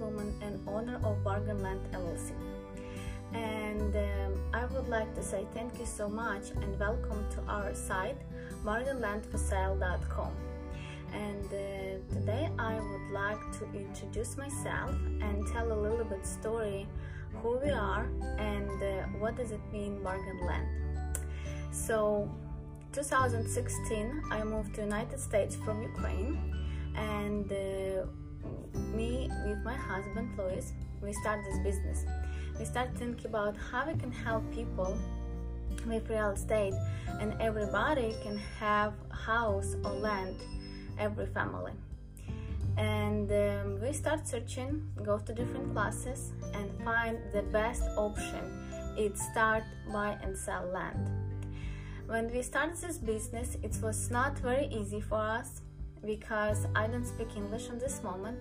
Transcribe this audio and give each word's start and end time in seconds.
businesswoman 0.00 0.32
and 0.42 0.68
owner 0.68 0.98
of 1.04 1.22
Bargain 1.22 1.62
Land 1.62 1.80
LLC. 1.92 2.32
And 3.32 3.94
um, 3.94 4.40
I 4.52 4.64
would 4.66 4.88
like 4.88 5.14
to 5.14 5.22
say 5.22 5.46
thank 5.54 5.78
you 5.78 5.86
so 5.86 6.08
much 6.08 6.50
and 6.50 6.78
welcome 6.78 7.24
to 7.30 7.42
our 7.48 7.74
site 7.74 8.16
bargainlandforsale.com. 8.64 10.32
And 11.12 11.44
uh, 11.46 12.14
today 12.14 12.48
I 12.58 12.74
would 12.74 13.10
like 13.12 13.40
to 13.58 13.64
introduce 13.78 14.36
myself 14.36 14.90
and 15.20 15.46
tell 15.48 15.72
a 15.72 15.78
little 15.80 16.04
bit 16.04 16.26
story 16.26 16.86
who 17.42 17.58
we 17.58 17.70
are 17.70 18.08
and 18.38 18.70
uh, 18.82 19.02
what 19.18 19.36
does 19.36 19.52
it 19.52 19.60
mean 19.72 20.02
bargain 20.02 20.40
land. 20.44 20.66
So 21.70 22.28
2016 22.92 24.22
I 24.30 24.42
moved 24.42 24.74
to 24.74 24.82
United 24.82 25.20
States 25.20 25.54
from 25.54 25.82
Ukraine 25.82 26.38
and 26.96 27.50
uh, 27.50 28.06
me 28.94 29.30
with 29.46 29.58
my 29.64 29.74
husband 29.74 30.30
Louis 30.36 30.72
we 31.02 31.12
start 31.12 31.40
this 31.44 31.58
business. 31.60 32.04
We 32.58 32.64
start 32.64 32.90
thinking 32.96 33.26
about 33.26 33.56
how 33.56 33.86
we 33.86 33.98
can 33.98 34.12
help 34.12 34.42
people 34.52 34.96
with 35.86 36.08
real 36.10 36.30
estate 36.30 36.74
and 37.20 37.34
everybody 37.40 38.14
can 38.22 38.36
have 38.58 38.92
house 39.10 39.76
or 39.84 39.92
land 39.92 40.36
every 40.98 41.26
family. 41.26 41.72
And 42.76 43.30
um, 43.32 43.80
we 43.80 43.92
start 43.92 44.28
searching 44.28 44.86
go 45.02 45.18
to 45.18 45.32
different 45.32 45.72
classes 45.72 46.32
and 46.54 46.70
find 46.84 47.18
the 47.32 47.42
best 47.42 47.82
option. 47.96 48.44
It 48.96 49.18
start 49.18 49.64
buy 49.90 50.18
and 50.22 50.36
sell 50.36 50.66
land. 50.66 51.08
When 52.06 52.30
we 52.32 52.42
started 52.42 52.76
this 52.76 52.98
business 52.98 53.56
it 53.62 53.76
was 53.82 54.10
not 54.10 54.38
very 54.38 54.66
easy 54.66 55.00
for 55.00 55.18
us 55.18 55.62
because 56.04 56.66
I 56.74 56.86
don't 56.86 57.06
speak 57.06 57.28
English 57.36 57.68
in 57.68 57.78
this 57.78 58.02
moment 58.02 58.38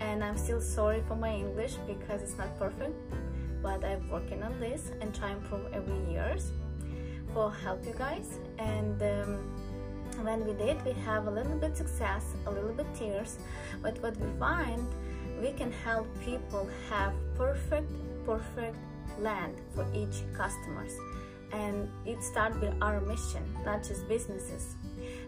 and 0.00 0.22
I'm 0.22 0.36
still 0.36 0.60
sorry 0.60 1.02
for 1.06 1.16
my 1.16 1.34
English 1.34 1.74
because 1.86 2.22
it's 2.22 2.36
not 2.36 2.58
perfect 2.58 2.94
but 3.62 3.84
I'm 3.84 4.08
working 4.10 4.42
on 4.42 4.58
this 4.60 4.92
and 5.00 5.14
try 5.14 5.30
improve 5.30 5.72
every 5.72 6.12
years 6.12 6.52
for 7.32 7.52
help 7.52 7.84
you 7.84 7.94
guys. 7.98 8.38
And 8.58 9.00
um, 9.02 10.24
when 10.24 10.44
we 10.46 10.52
did 10.54 10.82
we 10.84 10.92
have 11.04 11.26
a 11.26 11.30
little 11.30 11.56
bit 11.56 11.76
success 11.76 12.24
a 12.46 12.50
little 12.50 12.72
bit 12.72 12.86
tears 12.94 13.38
but 13.82 14.00
what 14.02 14.16
we 14.16 14.26
find 14.38 14.86
we 15.42 15.52
can 15.52 15.70
help 15.84 16.06
people 16.24 16.68
have 16.88 17.12
perfect 17.36 17.90
perfect 18.24 18.76
land 19.20 19.54
for 19.74 19.86
each 19.94 20.22
customers. 20.34 20.92
And 21.52 21.88
it 22.04 22.22
start 22.22 22.60
with 22.60 22.74
our 22.82 23.00
mission 23.00 23.44
not 23.64 23.82
just 23.82 24.08
businesses. 24.08 24.74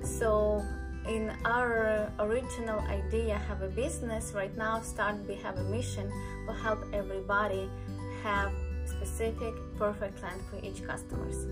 So 0.02 0.64
in 1.08 1.32
our 1.44 2.12
original 2.18 2.80
idea 2.80 3.36
have 3.36 3.62
a 3.62 3.68
business 3.68 4.32
right 4.34 4.56
now 4.56 4.80
start 4.80 5.16
we 5.26 5.34
have 5.34 5.56
a 5.58 5.64
mission 5.64 6.10
to 6.46 6.52
help 6.52 6.84
everybody 6.92 7.68
have 8.22 8.52
specific 8.84 9.54
perfect 9.78 10.22
land 10.22 10.40
for 10.50 10.58
each 10.64 10.86
customers 10.86 11.46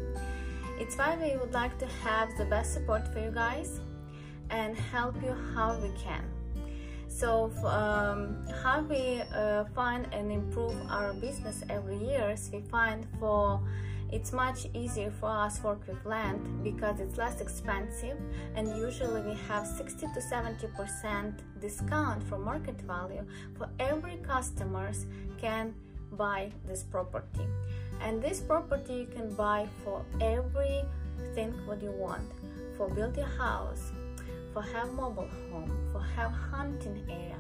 it's 0.78 0.96
why 0.96 1.16
we 1.16 1.36
would 1.38 1.52
like 1.52 1.78
to 1.78 1.86
have 2.04 2.36
the 2.36 2.44
best 2.44 2.74
support 2.74 3.08
for 3.12 3.20
you 3.20 3.30
guys 3.30 3.80
and 4.50 4.76
help 4.76 5.14
you 5.22 5.34
how 5.54 5.78
we 5.80 5.90
can. 5.98 6.24
So 7.08 7.50
um, 7.64 8.46
how 8.62 8.82
we 8.82 9.22
uh, 9.34 9.64
find 9.74 10.06
and 10.12 10.30
improve 10.30 10.74
our 10.90 11.14
business 11.14 11.62
every 11.70 11.96
year, 11.96 12.30
is 12.30 12.50
we 12.52 12.60
find 12.60 13.06
for 13.18 13.60
it's 14.12 14.32
much 14.32 14.66
easier 14.74 15.10
for 15.20 15.28
us 15.28 15.62
work 15.62 15.86
with 15.86 16.04
land 16.04 16.62
because 16.62 17.00
it's 17.00 17.16
less 17.16 17.40
expensive 17.40 18.16
and 18.54 18.68
usually 18.76 19.20
we 19.22 19.34
have 19.48 19.66
60 19.66 20.06
to 20.14 20.20
70 20.20 20.66
percent 20.68 21.40
discount 21.60 22.22
from 22.28 22.44
market 22.44 22.80
value 22.82 23.24
for 23.56 23.68
every 23.78 24.16
customers 24.18 25.06
can 25.38 25.74
buy 26.12 26.50
this 26.66 26.82
property. 26.82 27.46
And 28.00 28.22
this 28.22 28.40
property 28.40 28.94
you 28.94 29.06
can 29.06 29.34
buy 29.34 29.68
for 29.84 30.04
everything 30.20 31.52
what 31.66 31.82
you 31.82 31.90
want. 31.90 32.30
For 32.76 32.88
build 32.88 33.16
your 33.16 33.26
house 33.26 33.92
for 34.56 34.62
have 34.62 34.90
mobile 34.94 35.28
home 35.52 35.70
for 35.92 36.00
have 36.00 36.32
hunting 36.32 36.98
area 37.10 37.36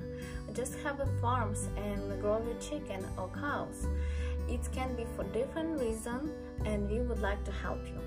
just 0.52 0.74
have 0.84 1.00
farms 1.22 1.68
and 1.78 2.20
grow 2.20 2.42
your 2.44 2.58
chicken 2.60 3.02
or 3.16 3.28
cows. 3.28 3.86
It 4.48 4.60
can 4.70 4.94
be 4.94 5.06
for 5.16 5.24
different 5.24 5.80
reason 5.80 6.30
and 6.66 6.90
we 6.90 7.00
would 7.00 7.20
like 7.20 7.42
to 7.44 7.52
help 7.52 7.80
you. 7.86 8.00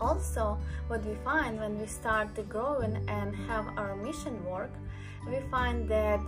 Also 0.00 0.58
what 0.86 1.04
we 1.04 1.16
find 1.24 1.58
when 1.58 1.76
we 1.80 1.86
start 1.86 2.28
growing 2.48 2.94
and 3.08 3.34
have 3.50 3.66
our 3.76 3.96
mission 3.96 4.44
work 4.44 4.70
we 5.26 5.40
find 5.50 5.88
that 5.88 6.20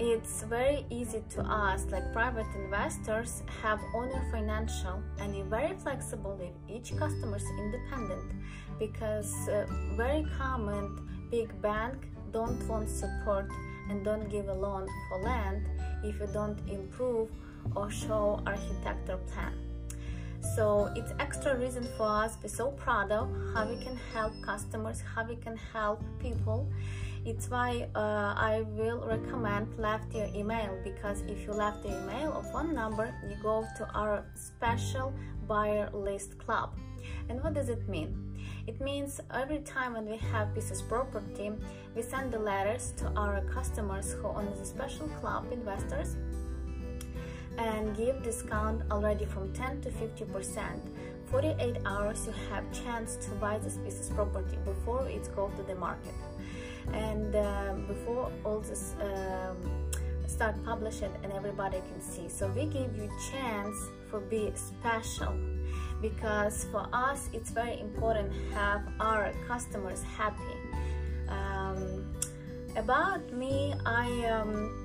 it's 0.00 0.42
very 0.42 0.84
easy 0.90 1.22
to 1.30 1.40
ask 1.48 1.90
like 1.92 2.12
private 2.12 2.46
investors 2.56 3.44
have 3.62 3.80
owner 3.94 4.22
financial 4.32 5.00
and 5.20 5.36
you're 5.36 5.46
very 5.46 5.76
flexible 5.76 6.36
if 6.40 6.52
each 6.68 6.96
customer 6.98 7.36
is 7.36 7.48
independent 7.58 8.32
because 8.78 9.32
uh, 9.48 9.66
very 9.96 10.26
common 10.36 10.98
big 11.30 11.48
bank 11.62 12.08
don't 12.32 12.60
want 12.66 12.90
support 12.90 13.48
and 13.88 14.04
don't 14.04 14.28
give 14.28 14.48
a 14.48 14.52
loan 14.52 14.88
for 15.08 15.22
land 15.22 15.64
if 16.02 16.18
you 16.18 16.26
don't 16.32 16.58
improve 16.68 17.28
or 17.76 17.88
show 17.90 18.42
architecture 18.46 19.18
plan. 19.32 19.54
So 20.56 20.92
it's 20.96 21.12
extra 21.20 21.56
reason 21.56 21.86
for 21.96 22.06
us 22.06 22.36
we're 22.42 22.48
so 22.48 22.72
proud 22.72 23.12
of 23.12 23.30
how 23.54 23.66
we 23.66 23.76
can 23.82 23.96
help 24.12 24.32
customers 24.42 25.00
how 25.14 25.24
we 25.24 25.36
can 25.36 25.56
help 25.72 26.02
people 26.18 26.68
it's 27.24 27.48
why 27.48 27.88
uh, 27.94 28.34
I 28.36 28.64
will 28.68 29.00
recommend 29.06 29.78
left 29.78 30.14
your 30.14 30.28
email 30.34 30.78
because 30.84 31.22
if 31.26 31.46
you 31.46 31.52
left 31.52 31.82
the 31.82 31.88
email 31.88 32.32
or 32.36 32.42
phone 32.52 32.74
number, 32.74 33.14
you 33.28 33.36
go 33.42 33.66
to 33.78 33.88
our 33.94 34.26
special 34.34 35.14
buyer 35.48 35.88
list 35.94 36.38
club. 36.38 36.78
And 37.28 37.42
what 37.42 37.54
does 37.54 37.70
it 37.70 37.88
mean? 37.88 38.36
It 38.66 38.80
means 38.80 39.20
every 39.32 39.60
time 39.60 39.94
when 39.94 40.06
we 40.06 40.18
have 40.18 40.54
pieces 40.54 40.82
property, 40.82 41.50
we 41.94 42.02
send 42.02 42.32
the 42.32 42.38
letters 42.38 42.92
to 42.98 43.08
our 43.16 43.40
customers 43.42 44.12
who 44.12 44.28
own 44.28 44.52
the 44.58 44.64
special 44.64 45.08
club 45.20 45.46
investors 45.50 46.16
and 47.56 47.96
give 47.96 48.22
discount 48.22 48.82
already 48.90 49.24
from 49.24 49.52
10 49.52 49.80
to 49.82 49.90
50 49.90 50.24
percent 50.24 50.82
48 51.26 51.76
hours 51.86 52.26
you 52.26 52.34
have 52.50 52.64
chance 52.72 53.14
to 53.16 53.30
buy 53.36 53.58
this 53.58 53.76
pieces 53.76 54.10
property 54.10 54.58
before 54.64 55.06
it 55.08 55.28
goes 55.36 55.52
to 55.56 55.62
the 55.62 55.74
market 55.76 56.14
and 56.92 57.34
um, 57.36 57.86
before 57.86 58.30
all 58.44 58.60
this 58.60 58.94
um, 59.00 59.56
start 60.26 60.56
publishing 60.64 61.12
and 61.22 61.32
everybody 61.32 61.78
can 61.88 62.00
see. 62.00 62.28
So 62.28 62.48
we 62.48 62.66
give 62.66 62.96
you 62.96 63.08
chance 63.30 63.76
for 64.10 64.20
be 64.20 64.52
special 64.54 65.32
because 66.02 66.64
for 66.72 66.86
us 66.92 67.28
it's 67.32 67.50
very 67.50 67.78
important 67.80 68.32
have 68.52 68.82
our 69.00 69.32
customers 69.46 70.02
happy. 70.02 70.56
Um, 71.28 72.12
about 72.76 73.32
me 73.32 73.74
I 73.86 74.08
um, 74.26 74.83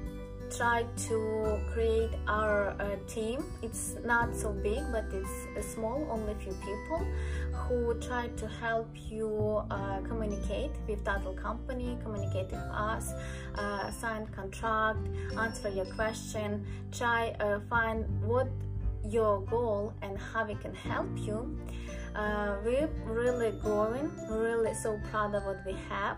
try 0.55 0.85
to 1.07 1.59
create 1.71 2.11
our 2.27 2.69
uh, 2.79 2.95
team. 3.07 3.43
It's 3.61 3.95
not 4.03 4.35
so 4.35 4.51
big, 4.51 4.81
but 4.91 5.05
it's 5.11 5.73
small, 5.73 6.07
only 6.09 6.33
few 6.35 6.53
people 6.53 7.05
who 7.53 7.93
try 7.99 8.27
to 8.27 8.47
help 8.47 8.89
you 9.09 9.61
uh, 9.69 9.99
communicate 10.01 10.71
with 10.87 11.03
title 11.03 11.33
company, 11.33 11.97
communicate 12.03 12.47
with 12.51 12.67
us, 12.71 13.13
uh, 13.55 13.91
sign 13.91 14.27
contract, 14.27 15.07
answer 15.37 15.69
your 15.69 15.85
question, 15.85 16.65
try 16.91 17.35
uh, 17.39 17.59
find 17.69 18.05
what 18.23 18.49
your 19.07 19.41
goal 19.41 19.93
and 20.01 20.17
how 20.17 20.45
we 20.45 20.55
can 20.55 20.73
help 20.73 21.09
you. 21.17 21.57
Uh, 22.15 22.55
we're 22.65 22.89
really 23.05 23.51
growing, 23.51 24.11
really 24.29 24.73
so 24.73 24.99
proud 25.11 25.35
of 25.35 25.45
what 25.45 25.59
we 25.65 25.75
have 25.89 26.17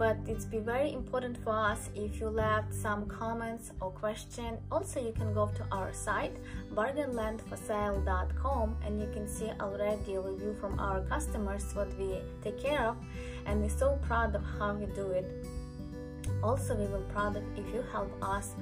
but 0.00 0.16
it's 0.26 0.46
be 0.46 0.58
very 0.58 0.92
important 0.92 1.36
for 1.44 1.52
us 1.52 1.90
if 1.94 2.18
you 2.20 2.28
left 2.28 2.72
some 2.72 3.06
comments 3.06 3.72
or 3.80 3.90
question. 3.90 4.56
Also 4.72 4.98
you 4.98 5.12
can 5.12 5.34
go 5.34 5.48
to 5.48 5.66
our 5.70 5.92
site 5.92 6.32
bargainlandforsale.com 6.74 8.76
and 8.84 9.00
you 9.00 9.08
can 9.12 9.28
see 9.28 9.50
already 9.60 10.14
a 10.14 10.20
review 10.20 10.56
from 10.58 10.80
our 10.80 11.02
customers 11.02 11.74
what 11.74 11.88
we 11.98 12.18
take 12.42 12.58
care 12.58 12.88
of 12.88 12.96
and 13.46 13.60
we're 13.60 13.68
so 13.68 13.98
proud 14.06 14.34
of 14.34 14.42
how 14.58 14.72
we 14.72 14.86
do 14.94 15.10
it. 15.10 15.46
Also 16.42 16.74
we 16.74 16.86
will 16.86 17.04
proud 17.12 17.36
if 17.56 17.66
you 17.74 17.84
help 17.92 18.10
us 18.22 18.54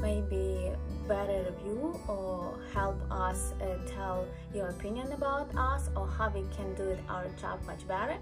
maybe 0.00 0.70
better 1.08 1.46
review 1.50 1.98
or 2.08 2.58
help 2.72 3.00
us 3.10 3.54
uh, 3.60 3.76
tell 3.86 4.26
your 4.54 4.68
opinion 4.68 5.12
about 5.12 5.54
us 5.56 5.90
or 5.96 6.06
how 6.06 6.30
we 6.30 6.42
can 6.56 6.74
do 6.74 6.96
our 7.08 7.26
job 7.40 7.60
much 7.66 7.86
better. 7.86 8.16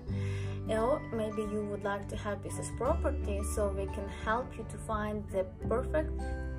Or 0.69 1.01
maybe 1.13 1.43
you 1.43 1.67
would 1.71 1.85
like 1.85 2.09
to 2.09 2.17
have 2.17 2.43
pieces 2.43 2.71
property 2.77 3.41
so 3.55 3.69
we 3.69 3.87
can 3.87 4.09
help 4.25 4.47
you 4.57 4.65
to 4.71 4.79
find 4.79 5.25
the 5.31 5.45
perfect 5.69 6.11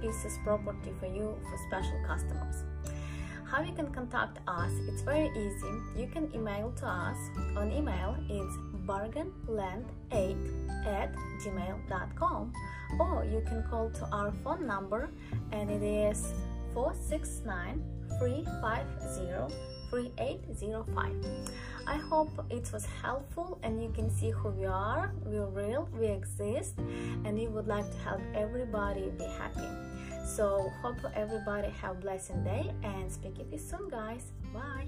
pieces 0.01 0.37
property 0.43 0.91
for 0.99 1.07
you 1.07 1.35
for 1.49 1.57
special 1.69 1.99
customers 2.05 2.63
how 3.53 3.61
you 3.61 3.71
can 3.73 3.87
contact 3.93 4.39
us 4.47 4.71
it's 4.87 5.03
very 5.03 5.29
easy. 5.37 5.73
You 5.95 6.07
can 6.11 6.33
email 6.33 6.71
to 6.77 6.87
us. 6.87 7.17
On 7.55 7.71
email 7.71 8.17
it's 8.27 8.57
bargainland8 8.87 10.87
at 10.87 11.13
gmail.com 11.41 12.51
or 12.99 13.25
you 13.25 13.43
can 13.47 13.63
call 13.69 13.91
to 13.91 14.05
our 14.11 14.31
phone 14.43 14.65
number 14.65 15.11
and 15.51 15.69
it 15.69 15.83
is 15.83 16.33
469 16.73 17.83
350 18.17 19.53
3805 19.91 21.13
i 21.85 21.97
hope 21.97 22.31
it 22.49 22.71
was 22.73 22.87
helpful 23.03 23.59
and 23.61 23.79
you 23.81 23.89
can 23.89 24.09
see 24.09 24.31
who 24.31 24.49
we 24.49 24.65
are. 24.65 25.13
We're 25.25 25.45
real 25.45 25.87
we 25.99 26.07
exist 26.07 26.79
and 27.23 27.37
we 27.37 27.47
would 27.47 27.67
like 27.67 27.87
to 27.91 27.97
help 27.99 28.21
everybody 28.33 29.11
be 29.17 29.25
happy 29.25 29.69
so 30.23 30.71
hope 30.81 30.99
everybody 31.15 31.69
have 31.69 31.97
a 31.97 31.99
blessed 31.99 32.43
day 32.43 32.71
and 32.83 33.11
speak 33.11 33.37
with 33.37 33.51
you 33.51 33.59
soon 33.59 33.89
guys. 33.89 34.31
Bye 34.53 34.87